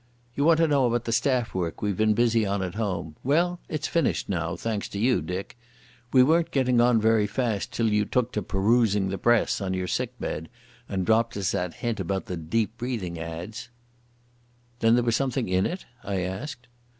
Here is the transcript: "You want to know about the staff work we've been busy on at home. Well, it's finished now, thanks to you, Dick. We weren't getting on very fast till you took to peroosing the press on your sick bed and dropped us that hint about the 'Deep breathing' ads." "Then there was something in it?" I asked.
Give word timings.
"You 0.35 0.45
want 0.45 0.57
to 0.57 0.67
know 0.67 0.87
about 0.87 1.05
the 1.05 1.11
staff 1.11 1.53
work 1.53 1.83
we've 1.83 1.95
been 1.95 2.15
busy 2.15 2.43
on 2.43 2.63
at 2.63 2.73
home. 2.73 3.15
Well, 3.23 3.59
it's 3.69 3.85
finished 3.87 4.29
now, 4.29 4.55
thanks 4.55 4.89
to 4.89 4.97
you, 4.97 5.21
Dick. 5.21 5.55
We 6.11 6.23
weren't 6.23 6.49
getting 6.49 6.81
on 6.81 6.99
very 6.99 7.27
fast 7.27 7.71
till 7.71 7.93
you 7.93 8.05
took 8.05 8.31
to 8.31 8.41
peroosing 8.41 9.09
the 9.11 9.19
press 9.19 9.61
on 9.61 9.75
your 9.75 9.85
sick 9.85 10.17
bed 10.19 10.49
and 10.89 11.05
dropped 11.05 11.37
us 11.37 11.51
that 11.51 11.75
hint 11.75 11.99
about 11.99 12.25
the 12.25 12.35
'Deep 12.35 12.79
breathing' 12.79 13.19
ads." 13.19 13.69
"Then 14.79 14.95
there 14.95 15.03
was 15.03 15.15
something 15.15 15.47
in 15.47 15.67
it?" 15.67 15.85
I 16.03 16.21
asked. 16.21 16.65